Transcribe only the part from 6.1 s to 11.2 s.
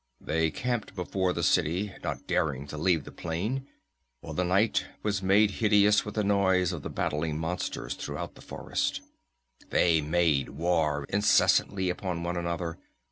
the noise of the battling monsters throughout the forest. They made war